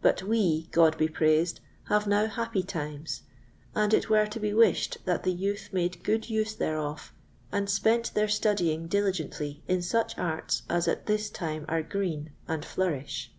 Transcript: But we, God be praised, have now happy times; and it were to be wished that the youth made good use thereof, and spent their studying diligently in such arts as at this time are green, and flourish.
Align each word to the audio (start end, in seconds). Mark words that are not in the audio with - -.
But 0.00 0.22
we, 0.22 0.66
God 0.72 0.96
be 0.96 1.08
praised, 1.08 1.60
have 1.88 2.06
now 2.06 2.24
happy 2.24 2.62
times; 2.62 3.24
and 3.74 3.92
it 3.92 4.08
were 4.08 4.24
to 4.26 4.40
be 4.40 4.54
wished 4.54 4.96
that 5.04 5.24
the 5.24 5.30
youth 5.30 5.68
made 5.74 6.02
good 6.02 6.30
use 6.30 6.54
thereof, 6.54 7.12
and 7.52 7.68
spent 7.68 8.14
their 8.14 8.28
studying 8.28 8.86
diligently 8.86 9.62
in 9.68 9.82
such 9.82 10.16
arts 10.16 10.62
as 10.70 10.88
at 10.88 11.04
this 11.04 11.28
time 11.28 11.66
are 11.68 11.82
green, 11.82 12.32
and 12.48 12.64
flourish. 12.64 13.30